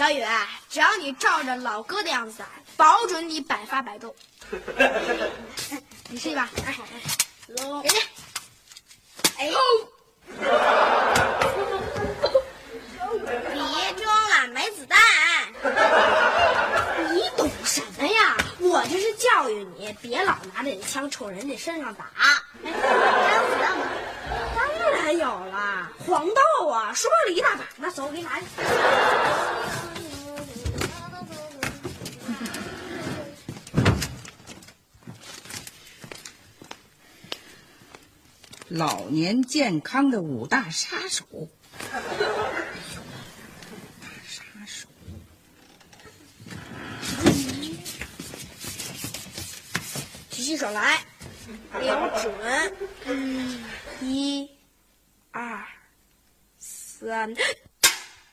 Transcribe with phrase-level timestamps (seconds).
[0.00, 0.24] 小雨，
[0.70, 4.14] 只要你照着老哥的样子打，保准你百发百中。
[6.08, 6.74] 你试一把，来，
[7.82, 7.98] 给你。
[9.36, 9.50] 哎，
[13.52, 14.98] 别装了，没子弹。
[17.12, 18.38] 你懂什么呀？
[18.58, 22.06] 我这是教育你，别老拿着你枪冲人家身上打。
[22.16, 22.24] 哎，
[22.64, 23.84] 还有子弹吗？
[24.56, 28.46] 当然有了，黄豆啊，书包里一大把那，走，我给你拿去。
[38.70, 41.24] 老年健康的五大杀手。
[50.30, 51.04] 举起手来，
[51.80, 52.32] 瞄准，
[53.06, 53.60] 嗯，
[54.00, 54.48] 一、
[55.32, 55.64] 二、
[56.58, 57.34] 三，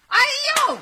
[0.07, 0.19] 哎
[0.67, 0.79] 呦！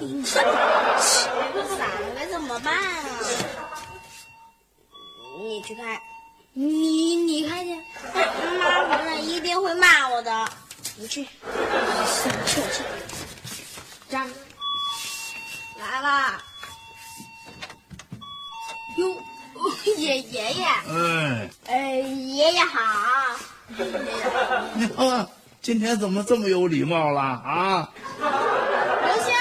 [0.00, 0.48] 你你说你
[1.02, 2.80] 气个嗓子该怎么办啊？
[5.38, 6.00] 你去开，
[6.52, 7.74] 你你开去，
[8.58, 10.48] 妈回来一定会骂我的。
[10.96, 11.26] 你去，
[12.06, 12.82] 生气气，
[14.08, 14.30] 站，
[15.78, 16.42] 来啦！
[18.98, 19.16] 哟，
[19.96, 20.66] 爷爷爷，
[21.66, 22.80] 哎，爷爷好。
[24.74, 24.88] 你
[25.62, 27.88] 今天怎么这么有礼貌了啊？
[28.18, 29.32] 刘星，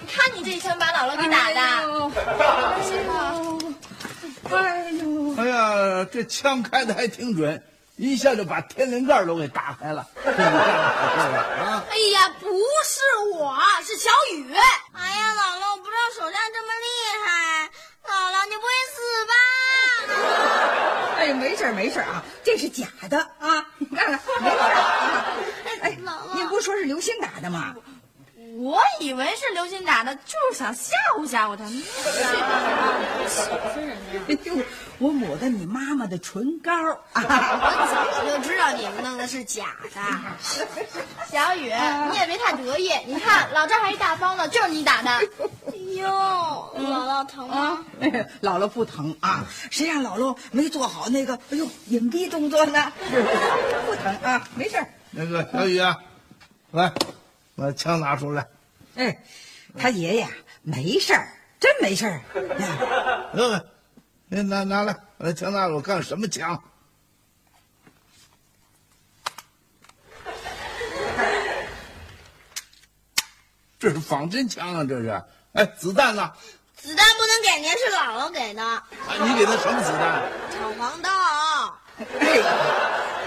[0.00, 1.60] 你看你这一枪把姥姥给打的。
[4.50, 5.34] 哎呦！
[5.36, 7.62] 哎呀，这枪开的还挺准，
[7.94, 10.04] 一下就把天灵盖都给打开了。
[10.24, 10.32] 哎
[12.12, 13.00] 呀，不是
[13.34, 14.52] 我，是小雨。
[14.52, 16.86] 哎呀，姥姥，我不知道手下这么厉
[17.24, 17.70] 害。
[18.08, 18.96] 姥姥，你不会死
[19.26, 19.32] 吧？
[21.18, 23.64] 哎呀，没事没事啊，这是假的啊！
[23.78, 25.24] 你看看，没事儿啊。
[25.82, 25.96] 哎，
[26.34, 27.76] 你不说是刘星打的吗？
[28.58, 31.64] 我以为是刘鑫打的，就是想吓唬吓唬他。
[34.28, 34.56] 哎呦，
[34.98, 36.72] 我抹的你妈妈的唇膏
[37.12, 37.22] 啊！
[37.22, 40.00] 我早就知道你们弄的是假的。
[41.30, 41.70] 小雨，
[42.10, 45.10] 你也别太得意，你看老赵还一大包呢，就是你打的。
[45.10, 47.84] 哎呦，姥姥疼吗？
[48.00, 52.90] 哎呀 姥姥不疼啊，谁让姥姥没做好那个哎呦隐蔽动作呢？
[53.86, 54.88] 不疼啊，没事儿。
[55.10, 55.96] 那个小雨啊，
[56.72, 56.92] 来，
[57.56, 58.46] 把枪拿出来。
[58.96, 59.18] 哎，
[59.78, 60.28] 他爷爷
[60.62, 62.20] 没事儿，真没事儿。
[63.32, 63.64] 呃，
[64.28, 66.62] 你拿拿来，把枪拿来，我看什么枪？
[73.78, 74.84] 这是仿真枪啊！
[74.84, 76.32] 这是，哎，子弹呢？
[76.76, 78.62] 子弹不能给您，是姥姥给的。
[78.62, 78.86] 啊
[79.20, 80.22] 你给他什么子弹？
[80.52, 81.08] 炒黄豆。
[82.20, 82.40] 哎，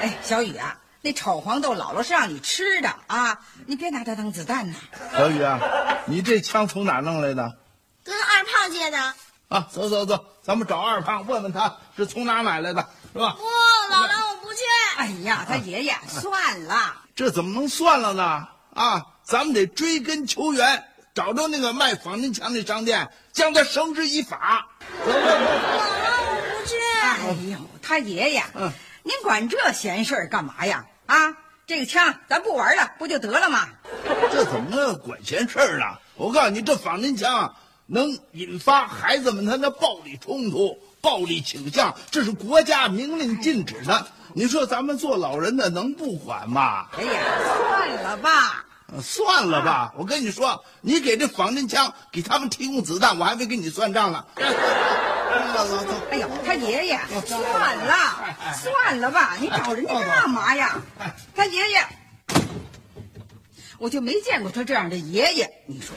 [0.01, 4.75] 哎，小雨啊，那炒黄豆姥姥是让你吃的啊，你别拿它当子弹呐。
[5.13, 5.59] 小雨啊，
[6.05, 7.57] 你这枪从哪弄来的？
[8.03, 9.13] 跟二胖借的。
[9.47, 13.35] 啊，走走走，咱们找二胖问问他是从哪买来的，是吧？
[13.37, 13.43] 不，
[13.93, 14.59] 姥姥我不去。
[14.97, 18.47] 哎呀，他爷爷，算了，这怎么能算了呢？
[18.75, 20.83] 啊，咱们得追根求源，
[21.15, 24.67] 找着那个卖仿真枪的商店，将他绳之以法。
[25.03, 26.75] 走走走姥姥我不去。
[27.01, 28.71] 哎呦，他爷爷，嗯
[29.03, 30.85] 您管这闲事儿干嘛呀？
[31.05, 31.15] 啊，
[31.65, 33.67] 这个枪咱不玩了，不就得了吗？
[34.31, 35.85] 这怎么能管闲事儿呢？
[36.15, 37.53] 我告诉你，这仿真枪啊，
[37.87, 44.07] 能引发孩子们他那暴力冲突、暴力倾向，这是国家明令禁止的。
[44.33, 46.87] 你说咱们做老人的能不管吗？
[46.97, 47.11] 哎呀，
[47.57, 48.65] 算了吧。
[48.91, 54.25] 呃算了吧，我跟你说，你给这仿真枪给他们提供子弹，我还没跟你算账呢。
[55.53, 57.95] 走走走，哎呦，他爷爷，算了，
[58.53, 60.81] 算了吧，你找人家干嘛呀？
[61.35, 61.85] 他爷爷，
[63.77, 65.95] 我就没见过他这样的爷爷，你说。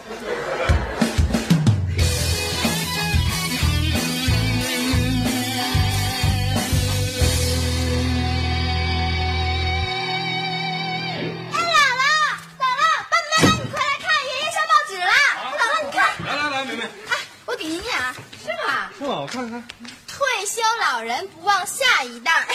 [19.23, 19.63] 我看看。
[20.09, 22.47] 退休老人不忘下一代。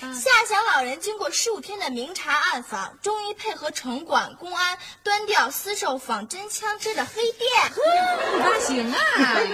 [0.00, 7.48] 夏祥老人经过十五天的明察暗访，终于配合城管、公安端掉私售仿真枪支的黑店。
[8.38, 8.98] 那行啊，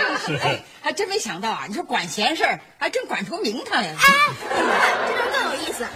[0.43, 1.67] 哎，还真没想到啊！
[1.69, 3.99] 你说管闲事儿，还真管出名堂来了。
[3.99, 4.13] 哎，
[5.07, 5.87] 这段更有意思。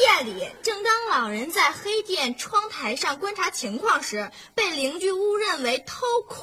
[0.00, 6.38] 夜里，正当老人在黑店窗台上观察情况时，被邻居误认为偷窥。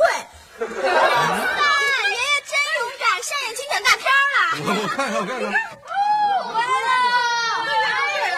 [0.60, 2.41] 爷爷
[3.22, 4.38] 上演情感大片了。
[4.66, 5.46] 我我看看，我看看。
[6.48, 7.14] 回来了，
[7.66, 7.86] 回来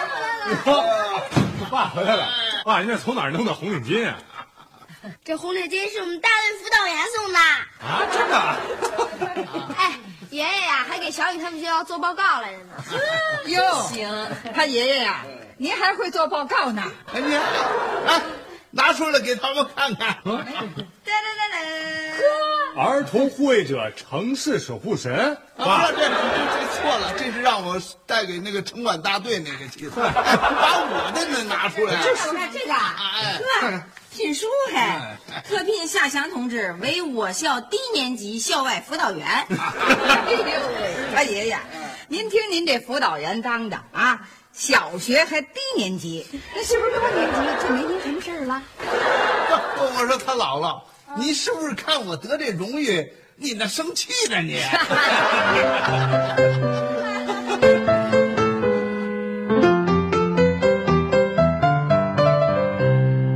[0.04, 1.28] 了。
[1.70, 2.22] 爸回来了，
[2.64, 4.16] 爸，你这从哪儿弄的红领巾啊？
[5.24, 7.38] 这红领巾是我们大队辅导员送的。
[7.38, 8.36] 啊，真的？
[9.76, 9.98] 哎，
[10.30, 12.74] 爷爷呀，还给小雨他们学校做报告来着呢。
[13.46, 15.24] 哟，行，他爷爷呀，
[15.58, 16.82] 您还会做报告呢。
[17.12, 17.34] 哎你，
[18.06, 18.22] 哎，
[18.70, 20.18] 拿出来给他们看看。
[22.76, 25.36] 儿童护卫者，城市守护神。
[25.56, 32.00] 啊，爸这，这这错了，这是让我带给那个城管大队那个气氛，哎把我的那拿出来。
[32.26, 35.16] 我看这个啊，哎，呵，聘书还
[35.48, 39.24] 特聘夏祥同志为我校低年级校外辅导员。
[39.48, 41.58] 哎呦喂，他爷爷，
[42.08, 44.20] 您听您这辅导员当的啊，
[44.52, 48.60] 小学还低年级，那是不是高年级就没您什么事儿了？
[48.80, 50.80] 我 我说他姥姥，
[51.16, 54.58] 你是不是看我得这荣誉，你那生气呢你？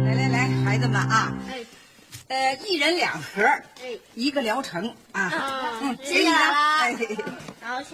[0.05, 1.33] 来来来，孩子们啊，
[2.29, 3.45] 呃，一人两盒，
[4.15, 5.33] 一个疗程啊。
[5.81, 6.97] 嗯，谢谢姥姥哎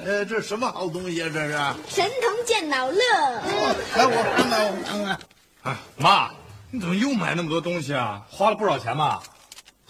[0.04, 1.28] 呃，这什么好东西啊？
[1.32, 1.52] 这是？
[1.88, 3.00] 神童健脑乐。
[3.96, 5.18] 来，我看看，我看看。
[5.62, 6.30] 哎，妈，
[6.70, 8.22] 你怎么又买那么多东西啊？
[8.30, 9.22] 花了不少钱吧？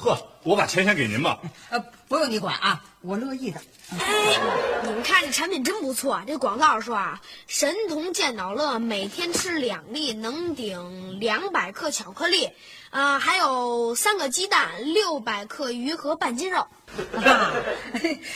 [0.05, 1.41] 呵，我把钱先给您吧。
[1.71, 3.58] 呃，不用你管啊，我乐意的。
[3.99, 4.39] 哎，
[4.82, 6.23] 你们看这产品真不错。
[6.27, 12.51] 这广告说啊，神童健脑乐每天吃两粒，能顶两百克巧克力，
[12.91, 16.67] 啊、还有三个鸡蛋，六百克鱼和半斤肉。
[17.17, 17.53] 啊，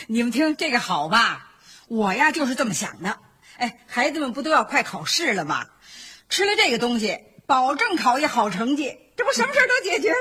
[0.07, 1.51] 你们听这个好吧？
[1.89, 3.19] 我呀就是这么想的。
[3.59, 5.67] 哎，孩子们不都要快考试了吗？
[6.31, 10.17] 吃了这个东西，保证考一好成绩，这不什么事儿都解决了。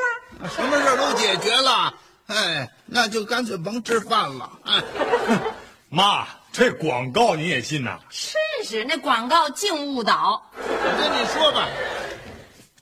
[0.56, 1.94] 什么事儿都解决了，
[2.28, 4.50] 哎，那就干脆甭吃饭了。
[4.66, 4.82] 哎，
[5.90, 7.98] 妈，这广告你也信呐？
[8.10, 10.42] 真是那广告净误导。
[10.56, 11.68] 我跟你说吧，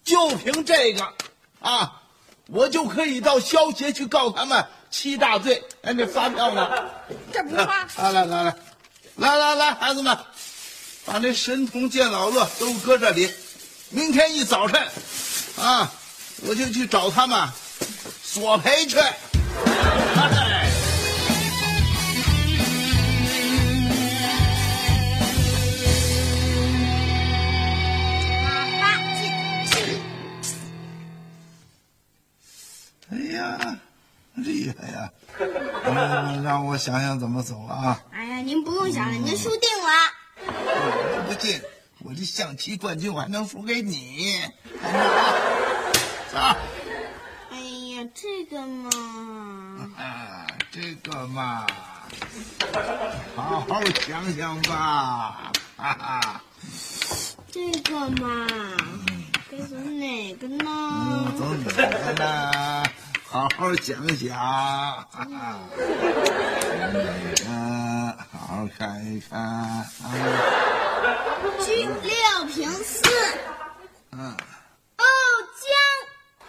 [0.03, 1.13] 就凭这个，
[1.61, 2.01] 啊，
[2.47, 5.63] 我就可以到消协去告他们欺诈罪。
[5.81, 6.69] 哎，那发票呢？
[7.31, 7.87] 这不吗？
[7.97, 8.55] 来来来来，
[9.15, 10.17] 来来来，孩子们，
[11.05, 13.31] 把那神童健老乐都搁这里。
[13.89, 14.87] 明天一早晨，
[15.57, 15.91] 啊，
[16.43, 17.49] 我就去找他们
[18.23, 18.97] 索赔去。
[18.97, 19.17] 哎
[33.11, 33.79] 哎呀，
[34.35, 35.09] 厉害呀！
[35.85, 38.01] 嗯，让我想想怎么走啊。
[38.11, 40.47] 哎呀，您不用想了，您输定了。
[40.47, 41.61] 我不信，
[41.99, 44.35] 我这象棋冠军我还能输给你？
[46.35, 46.41] 走，
[47.49, 47.55] 哎
[47.95, 48.89] 呀，这个嘛，
[49.97, 51.65] 啊，这个嘛，
[53.37, 56.41] 好好想想吧，哈哈。
[57.49, 58.45] 这个嘛，
[59.49, 60.65] 该走哪个呢？
[60.67, 62.83] 嗯，走哪个呢？
[63.23, 65.59] 好好想想，哈哈。
[67.47, 69.39] 嗯，好好看一看。
[69.39, 69.87] 啊
[71.61, 73.07] 居六平四。
[74.11, 74.35] 嗯。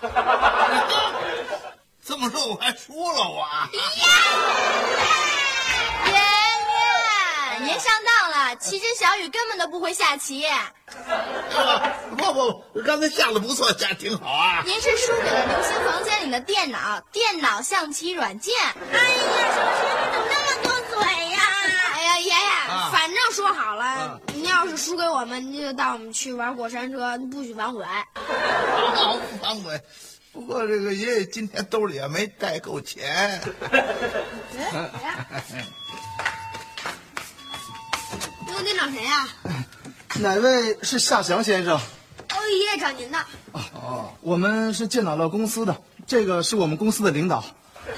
[2.07, 3.69] 这么说我还输了我啊？
[6.07, 8.57] 爷爷，您上当了。
[8.57, 10.47] 其实小雨根本都不会下棋，
[12.17, 14.63] 不不不，刚才下的不错，下挺好啊。
[14.65, 18.55] 您是输给了流星房间里的电脑，电脑象棋软件。
[18.93, 20.06] 哎呀，小雪，你
[23.33, 27.85] 说好了，您要是输给我们，您就带我们去玩过山车，不许反悔。
[28.95, 29.81] 好，不反悔。
[30.33, 33.41] 不过这个爷爷今天兜里也没带够钱。
[38.47, 39.29] 那个店长谁呀？
[40.21, 41.75] 哪位是夏祥先生？
[41.75, 43.19] 哦，爷爷找您的。
[43.53, 47.45] 哦，我们是电脑乐公司的，这个是我们公司的领导。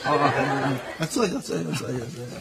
[0.04, 2.36] 啊，坐下，坐下，坐下，坐下。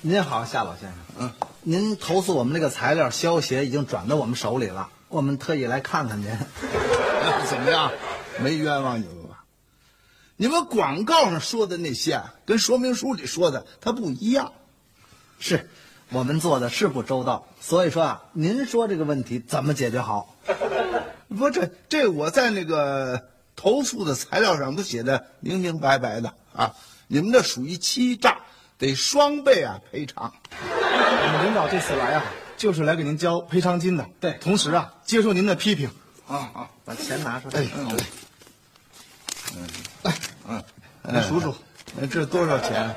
[0.00, 0.92] 您好，夏老先生。
[1.18, 1.32] 嗯，
[1.66, 6.28] 您投诉我们这个材料消协已经转到我们手里了，我们特意来看看您。
[7.48, 7.90] 怎么样？
[8.38, 9.44] 没冤枉你们吧？
[10.36, 14.52] 你们广告上说的那些啊，跟说明书里说的它不一样。
[15.38, 15.70] 是，
[16.10, 20.36] 我们做的是不周到，所以说啊，您说这个问题怎么解决好？
[21.34, 26.74] 不，这这我在那个投诉的材料上都写的明明白白的啊！
[27.08, 28.38] 你们这属于欺诈，
[28.78, 30.32] 得双倍啊赔偿。
[30.60, 32.24] 我们领导这次来啊，
[32.56, 34.06] 就是来给您交赔偿金的。
[34.20, 35.90] 对同时啊，接受您的批评。
[36.26, 36.70] 啊啊！
[36.86, 37.60] 把钱拿出来。
[37.60, 37.98] 哎，对，
[39.54, 39.68] 嗯，
[40.02, 40.14] 来
[40.48, 40.64] 嗯，
[41.12, 41.54] 您数数，
[42.00, 42.96] 哎这多少钱？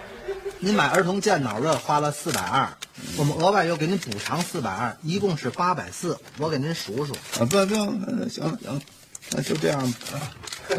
[0.60, 2.69] 您买儿童电脑乐花了四百二，
[3.17, 6.17] 我们额外又给您补偿四百二，一共是八百四。
[6.38, 7.13] 我给您数数。
[7.13, 7.75] 啊，不不，
[8.07, 8.81] 呃行了行了，
[9.31, 9.98] 那就这样吧。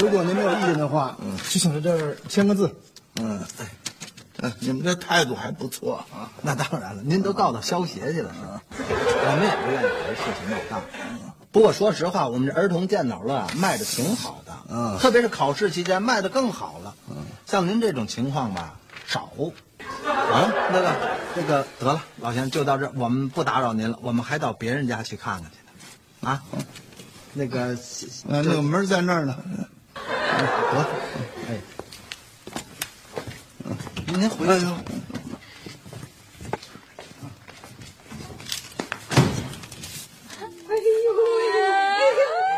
[0.00, 1.19] 如果您没有意见的话，
[1.50, 2.75] 就请在这儿签个字。
[3.17, 3.38] 嗯，
[4.40, 6.30] 嗯， 你们这态度还不错啊。
[6.42, 8.62] 那当然了，您都告到消协去了是吧？
[8.78, 10.80] 我们也不愿意把这事情闹大。
[11.50, 16.95] 不过说实话，我们这儿童电脑乐啊卖的挺好的，嗯特别是考试期间卖的更好了。
[17.09, 17.16] 嗯，
[17.47, 19.30] 像您这种情况吧少。
[20.04, 20.92] 啊，那个
[21.37, 25.57] 那个得了，老先生就到这儿，我们不打扰您了，我们还到别人家去看看去
[26.21, 26.30] 呢。
[26.30, 26.42] 啊，
[27.33, 27.75] 那个，
[28.28, 29.37] 嗯，那个门在那儿呢。
[29.95, 30.87] 得，
[34.09, 34.53] 哎，您回去。
[34.53, 34.75] 哎呦，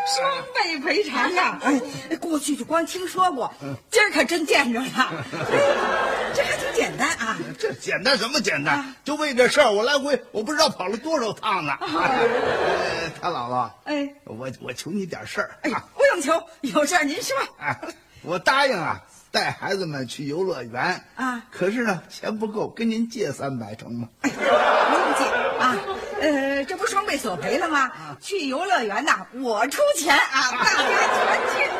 [0.06, 1.58] 双倍赔偿啊！
[1.62, 3.52] 哎，过去就光听说过，
[3.90, 4.86] 今儿可真见着了。
[4.86, 7.36] 哎，这还挺简单啊！
[7.58, 8.94] 这简单什么简单？
[9.04, 11.76] 就为这事儿，我来回我不知道跑了多少趟呢。
[11.80, 15.58] 呃他姥姥，哎我我求你点事儿。
[15.62, 17.36] 不用求，有事儿您说。
[17.58, 17.76] 哎，
[18.22, 24.08] 我答应啊，带孩子们去游乐园啊可是呢，钱不够，跟您借三百成吗？
[24.22, 25.24] 哎，不用借
[25.58, 25.76] 啊，
[26.20, 27.92] 呃，这不双倍索赔了吗？
[28.20, 31.70] 去游乐园呐，我出钱啊， 大家全去。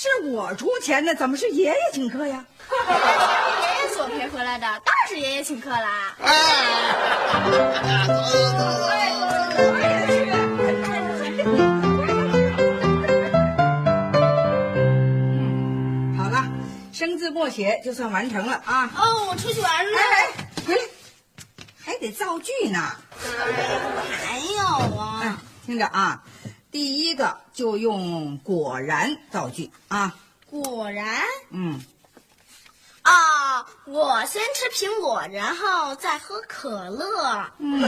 [0.00, 2.44] 是我出钱的，怎么是爷爷请客呀？
[2.70, 6.14] 爷爷索赔回来的，当然是爷爷请客啦。
[9.66, 10.17] 好
[17.48, 18.90] 写就算完成了啊！
[18.96, 19.98] 哦，我出去玩了。
[20.66, 20.82] 回来，
[21.78, 22.78] 还得造句呢。
[24.24, 26.22] 还有啊，哎，听着啊，
[26.70, 30.14] 第一个就用“果然”造句啊。
[30.50, 31.80] 果然嗯，
[33.02, 37.44] 啊，我先吃苹果，然后再喝可乐。
[37.58, 37.82] 嗯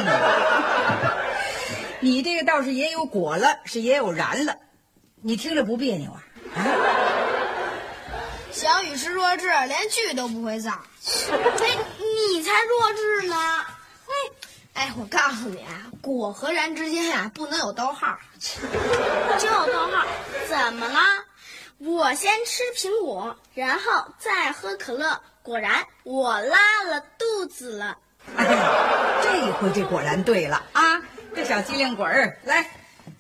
[2.01, 4.57] 你这个倒是也有果了，是也有然了，
[5.23, 6.23] 你听着不别扭啊
[6.55, 6.65] 啊？
[8.53, 10.71] 小雨是弱智，连句都不会造。
[10.73, 11.79] 哎，
[12.33, 13.37] 你才弱智呢！
[14.07, 14.13] 哎，
[14.75, 18.19] 哎，我告诉你啊，果和然之间呀、不能有逗号，
[19.39, 20.05] 就有逗号。
[20.49, 21.01] 怎么了？
[21.79, 27.97] 我先吃苹果，然后再喝可乐，果然我拉了肚子了。
[28.37, 31.01] 哎呀，这回这果然对了啊！
[31.35, 32.69] 这小机灵鬼儿，来，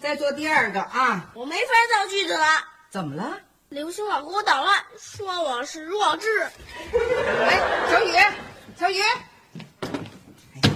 [0.00, 1.30] 再做第二个啊！
[1.34, 2.46] 我没法造句子了。
[2.90, 3.38] 怎么了？
[3.70, 6.42] 刘星老给我捣乱，说我是弱智。
[6.42, 8.12] 哎，小雨，
[8.76, 10.74] 小雨，哎呀，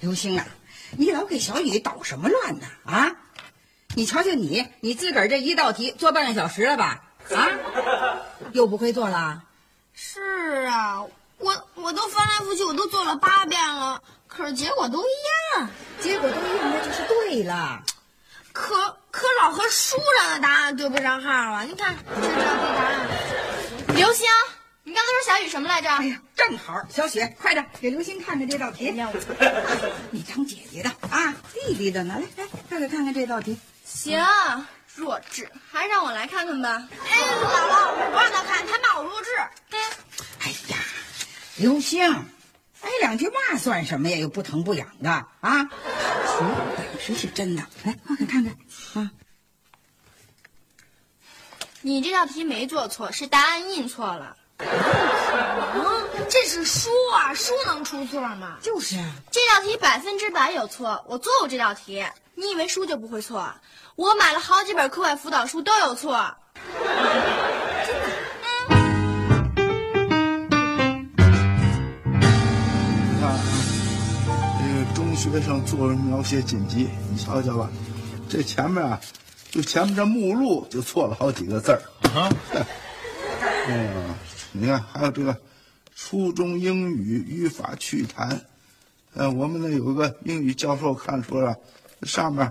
[0.00, 0.44] 刘星啊，
[0.98, 2.66] 你老给小雨捣什么乱呢？
[2.84, 3.14] 啊，
[3.94, 7.00] 你瞧瞧你，你自个儿这一道题做半个小时了吧？
[7.30, 7.48] 啊，
[8.50, 9.44] 又不会做了？
[9.92, 11.00] 是啊，
[11.38, 15.68] 我我都翻来覆去，我都做了八遍了，可是结果都一样。
[16.00, 17.84] 结果都一样，那就是对了。
[18.52, 21.62] 可可老和书上的答案对不上号啊！
[21.62, 22.28] 你看这道题
[22.74, 23.08] 答案，
[23.94, 24.26] 刘星，
[24.82, 25.88] 你刚才说小雨什么来着？
[25.88, 28.90] 哎呀，正好，小雪，快点给刘星看看这道题。
[30.10, 32.20] 你当姐姐的啊，弟弟的呢？
[32.36, 33.56] 来来，快点看看这道题。
[33.84, 34.20] 行，
[34.96, 36.82] 弱智，还让我来看看吧。
[37.08, 39.30] 哎，姥姥，我不让他看，他骂我弱智。
[39.70, 39.78] 哎，
[40.40, 40.76] 哎呀，
[41.58, 42.02] 刘星，
[42.84, 44.18] 哎，两句骂算什么呀？
[44.18, 45.64] 又不疼不痒的啊！
[45.64, 49.10] 除了本事是真的，来，快看看看啊！
[51.80, 54.36] 你这道题没做错，是答案印错了。
[54.58, 58.58] 不可能，这是书啊，书能出错吗？
[58.62, 62.04] 就是啊，这道题百分之百有错，我做过这道题。
[62.34, 63.54] 你以为书就不会错？
[63.96, 66.36] 我买了好几本课外辅导书都有错。
[74.94, 77.68] 中学生作文描写锦集，你瞧瞧吧，
[78.28, 79.00] 这前面啊，
[79.50, 82.30] 就前面这目录就错了好几个字儿啊。
[83.68, 84.14] 嗯，
[84.52, 85.36] 你看还有这个
[85.96, 88.40] 初中英语语法趣谈，
[89.14, 91.56] 呃，我们那有个英语教授看出了，
[92.02, 92.50] 上面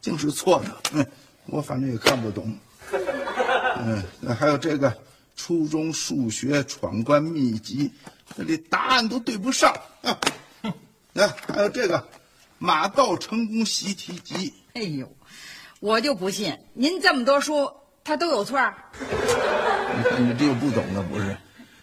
[0.00, 1.06] 竟是错的，嗯，
[1.46, 2.56] 我反正也看不懂。
[3.76, 4.02] 嗯，
[4.34, 4.96] 还有这个
[5.36, 7.90] 初中数学闯关秘籍，
[8.34, 9.70] 这里答案都对不上。
[10.02, 10.18] 啊
[11.12, 12.08] 那还有这个
[12.58, 15.14] 马到成功习题集，哎呦，
[15.80, 17.70] 我就不信您这么多书，
[18.02, 18.74] 他都有错儿。
[18.98, 21.36] 你看你这个不懂的不是？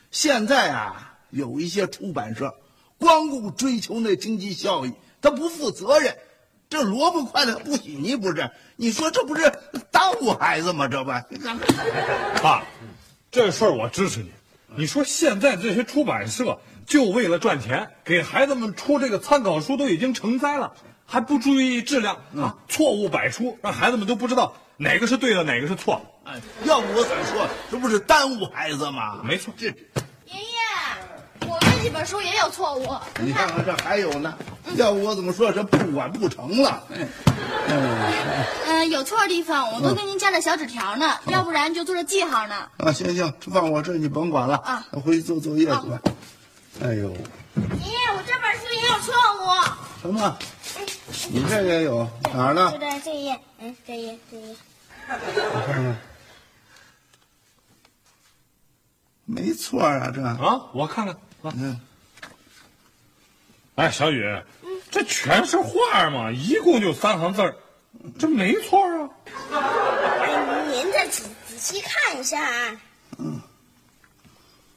[0.10, 2.56] 现在啊，有一些出版社
[2.98, 6.18] 光顾追求那经济效益，他不负责任，
[6.68, 8.50] 这萝卜快的不洗泥不是？
[8.78, 9.54] 你说这不是
[9.92, 10.88] 耽误孩子吗？
[10.88, 11.56] 这不，你看
[12.42, 12.66] 爸，
[13.30, 14.32] 这事儿我支持你。
[14.76, 16.60] 你说现在这些出版社
[16.90, 20.74] 就为了赚钱，给孩子们出这个参考书都已经成灾了，
[21.06, 26.32] 还不注意质量啊，错误百出，让孩子们都不知道哪个是对的，哪个是错的。
[26.32, 29.20] 哎，要不我怎么说，这不是耽误孩子吗？
[29.24, 29.74] 没错，这爷
[30.34, 32.88] 爷，我那几本书也有错误。
[33.22, 34.36] 你看看这还有呢，
[34.76, 36.84] 要不我怎么说这不管不成了？
[36.90, 37.08] 哎，
[38.66, 42.56] 嗯、有错的地方我都给您加了小纸条呢，要不然就做着记号呢。
[42.78, 46.02] 啊，行行，放我这你甭管了啊，回去做作业去吧。
[46.82, 49.44] 哎呦，爷爷，我这本书也有错误。
[50.02, 50.38] 什么？
[51.30, 52.78] 你这也有哪儿呢就？
[52.78, 54.56] 在这一页，哎，这一页，这一页。
[55.10, 55.98] 我看看，
[59.26, 61.54] 没错啊，这啊，我看看啊。
[61.58, 61.80] 嗯，
[63.76, 64.42] 哎，小雨，
[64.90, 67.56] 这全是画嘛，一共就三行字儿，
[68.18, 69.10] 这没错啊。
[69.52, 72.82] 哎，您再仔仔细看一下啊。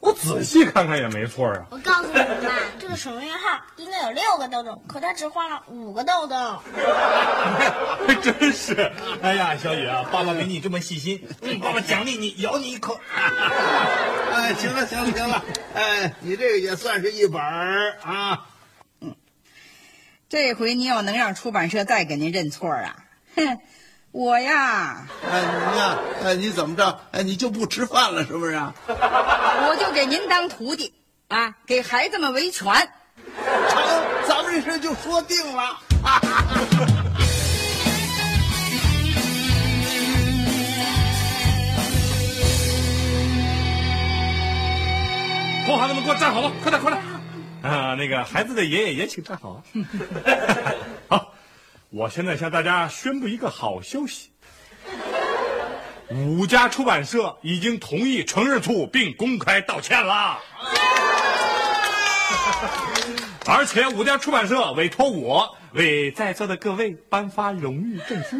[0.02, 1.64] 我仔细看看也没错啊。
[1.70, 3.38] 我告诉你们吧，这个省略号
[3.76, 6.60] 应该有六个豆豆，可他只画了五个豆豆。
[8.04, 12.98] 还 真是，哎呀，小雨啊，爸爸没你这么细心，嗯爸爸奖励你，咬你一口。
[13.14, 18.46] 哎，行了，行了，行了，哎，你这个也算是一本儿啊。
[20.28, 22.96] 这回你要能让出版社再给您认错啊，
[23.36, 23.60] 哼，
[24.12, 27.00] 我呀，哎，你呀，哎，你怎么着？
[27.12, 28.74] 哎，你就不吃饭了是不是啊？
[28.86, 30.92] 我就给您当徒弟
[31.28, 32.70] 啊，给孩子们维权。
[33.70, 33.82] 成，
[34.28, 35.78] 咱们这事就说定了。
[45.66, 47.02] 好，孩子们给我站好了，快点，快点！
[47.62, 49.62] 啊，那个孩子的爷爷也请站好啊。
[51.08, 51.31] 好，
[51.94, 54.30] 我现在向大家宣布一个好消息：
[56.08, 60.38] 五家出版社已经同意承认错误并公开道歉了。
[63.44, 68.38] 而且五家出版社委托我为在座的各位颁发荣誉证书。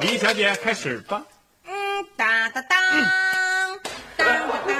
[0.00, 1.24] 李小姐，开始吧。
[1.64, 2.78] 嗯，当当当，
[4.16, 4.76] 当当当，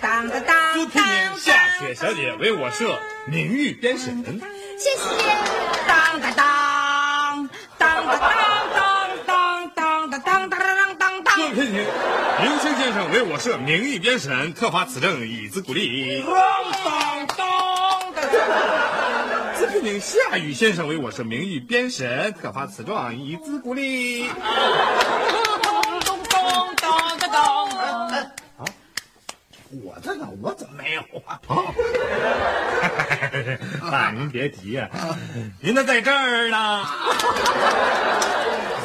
[0.00, 0.74] 当当当。
[0.74, 4.22] 朱聘年夏雪小姐为我社名誉编审。
[4.78, 5.00] 谢谢。
[5.88, 8.22] 当当当，当当当
[9.26, 11.36] 当当当当当当当当。
[11.36, 11.84] 朱聘年
[12.44, 16.22] 刘星先生为我社名誉编审，特发此证以资鼓励。
[16.22, 16.36] 当
[16.84, 17.46] 当当。
[19.58, 24.28] 朱聘年夏雨先生为我社名誉编审，特发此状以资鼓励。
[29.84, 31.40] 我这个我怎么没有啊？
[33.90, 34.88] 爸， 您别提呀、
[35.60, 36.84] 您的在这儿呢。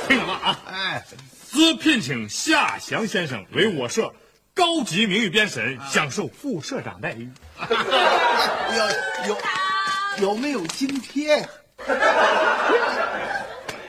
[0.08, 1.06] 听着吧啊，哎，
[1.50, 4.14] 兹聘请夏祥先生为我社
[4.54, 7.32] 高级名誉编审，享受副社长待遇。
[8.76, 8.90] 有
[9.30, 9.38] 有
[10.20, 11.48] 有没有津贴呀？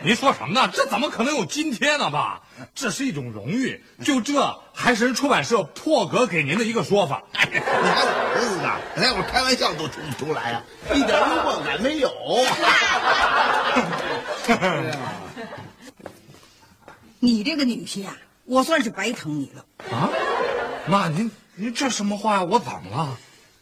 [0.02, 0.70] 您说什么呢？
[0.72, 2.10] 这怎么可能有津贴呢？
[2.10, 2.42] 爸，
[2.74, 7.22] 这是一种荣誉，就这还是人出版社破格给您的一个说法。
[7.32, 8.78] 哎，你还我儿子呢？
[8.96, 12.08] 连我开玩笑都听不出来啊，一点幽默感没有。
[17.20, 19.64] 你这个女婿啊，我算是白疼你了。
[19.90, 20.10] 啊，
[20.86, 22.44] 妈，您您这什么话呀？
[22.44, 23.16] 我怎么了？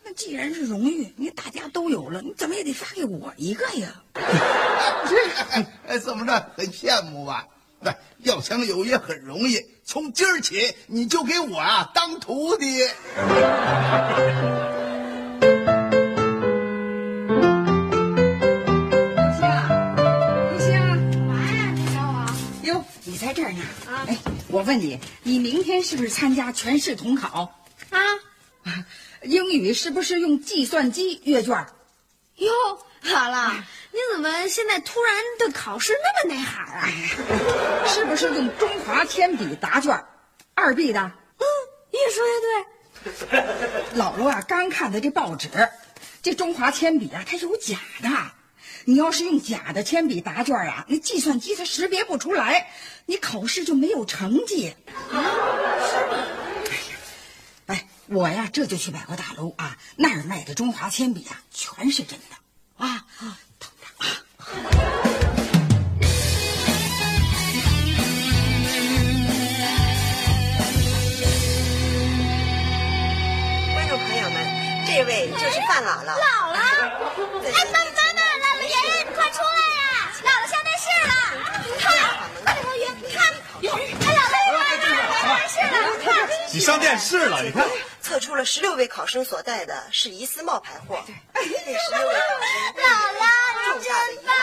[0.05, 3.89] 那既然是荣誉，你大家都有了，你怎么也得发给我一个呀？
[5.87, 6.51] 哎，怎么着？
[6.57, 7.47] 很羡慕吧？
[7.83, 12.79] 那要想有也很容易，从今儿起你就给我啊当徒弟。
[12.79, 12.89] 刘
[19.39, 19.69] 香，
[20.51, 21.73] 刘香，干嘛呀？
[21.75, 22.25] 你找我？
[22.63, 23.61] 哟，你在这儿呢？
[23.89, 24.17] 啊哎，
[24.49, 27.53] 我问你，你明天是不是参加全市统考？
[27.91, 28.01] 啊？
[29.25, 31.67] 英语是不是用计算机阅卷？
[32.37, 32.51] 哟，
[33.05, 36.89] 好了，你怎么现在突然对考试那么内行啊？
[37.87, 40.05] 是不是用中华铅笔答卷？
[40.55, 41.01] 二 B 的。
[41.01, 41.45] 嗯，
[41.91, 42.63] 你说的对。
[44.01, 45.49] 姥姥啊，刚看的这报纸，
[46.23, 48.09] 这中华铅笔啊，它有假的。
[48.85, 52.71] 你要是用假的铅笔答卷啊，那计算机它识别不出来，
[53.07, 54.75] 你考试就没有成绩。
[55.11, 55.19] 啊，
[55.91, 56.27] 是吗
[57.67, 62.37] 哎，我呀，这就去百货大楼啊，那儿卖的中华铅笔啊，全是真的
[62.87, 63.05] 啊。
[63.61, 64.05] 等着啊。
[73.75, 74.37] 观众朋友们，
[74.87, 76.11] 这位就是范姥姥。
[76.11, 79.81] 姥姥，哎，妈妈妈，姥姥爷爷，你快出来呀！
[80.25, 81.15] 姥姥上电视了，
[81.65, 81.87] 你看，
[82.47, 84.59] 哎，老爷，你看，哎，姥姥爷爷
[85.23, 86.11] 上电视了，你看，
[86.53, 87.43] 你上电视了？
[87.45, 87.65] 你看，
[88.13, 91.03] 测出了十六位考生所带的是疑似冒牌货。
[91.35, 92.21] 这十六位考
[92.77, 92.85] 生，姥
[93.17, 93.25] 姥
[93.75, 93.91] 你真
[94.27, 94.37] 棒，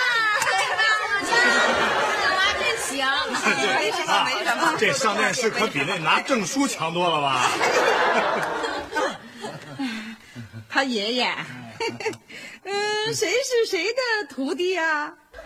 [2.17, 2.89] 老妈真行。
[3.77, 4.73] 没什么，没什么。
[4.79, 7.45] 这上电视可比那拿证书强多了吧？
[10.67, 11.32] 他爷爷，
[12.63, 14.01] 嗯，谁是谁的
[14.34, 15.13] 徒弟呀、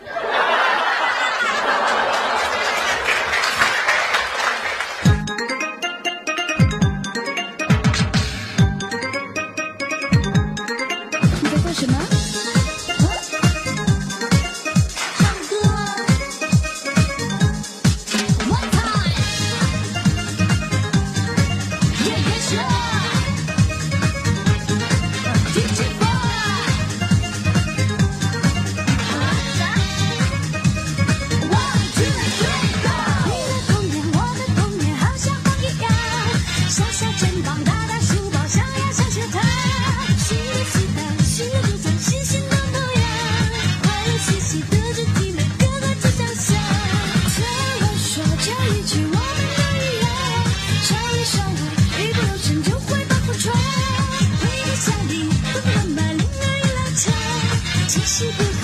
[57.94, 58.63] 其实不。